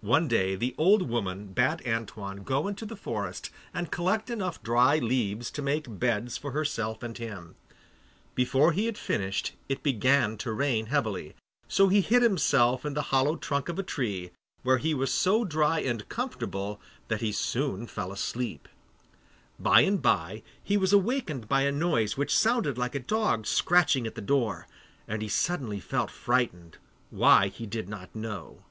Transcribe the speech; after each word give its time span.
One 0.00 0.26
day 0.28 0.54
the 0.54 0.74
old 0.76 1.08
woman 1.08 1.48
bade 1.52 1.86
Antoine 1.86 2.42
go 2.44 2.66
into 2.66 2.84
the 2.84 2.96
forest 2.96 3.50
and 3.72 3.90
collect 3.90 4.28
enough 4.30 4.62
dry 4.62 4.98
leaves 4.98 5.50
to 5.52 5.62
make 5.62 5.98
beds 5.98 6.36
for 6.36 6.52
herself 6.52 7.02
and 7.02 7.16
him. 7.16 7.54
Before 8.34 8.72
he 8.72 8.84
had 8.86 8.96
finished 8.98 9.52
it 9.68 9.82
began 9.82 10.36
to 10.38 10.52
rain 10.52 10.86
heavily, 10.86 11.34
so 11.68 11.88
he 11.88 12.00
hid 12.00 12.22
himself 12.22 12.84
in 12.86 12.92
the 12.94 13.04
hollow 13.12 13.36
trunk 13.36 13.68
of 13.68 13.78
a 13.78 13.82
tree, 13.82 14.30
where 14.62 14.76
he 14.78 14.92
was 14.94 15.12
so 15.12 15.44
dry 15.44 15.80
and 15.80 16.08
comfortable 16.08 16.80
that 17.08 17.20
he 17.22 17.32
soon 17.32 17.86
fell 17.86 18.08
fast 18.10 18.20
asleep. 18.22 18.68
By 19.58 19.82
and 19.82 20.00
by 20.02 20.42
he 20.62 20.76
was 20.78 20.92
awakened 20.92 21.48
by 21.48 21.62
a 21.62 21.72
noise 21.72 22.16
which 22.16 22.36
sounded 22.36 22.76
like 22.76 22.94
a 22.94 23.00
dog 23.00 23.46
scratching 23.46 24.06
at 24.06 24.14
the 24.16 24.22
door, 24.22 24.66
and 25.06 25.20
he 25.22 25.28
suddenly 25.28 25.80
felt 25.80 26.10
frightened, 26.10 26.78
why 27.10 27.48
he 27.48 27.66
did 27.66 27.88
not 27.90 28.14
know. 28.14 28.62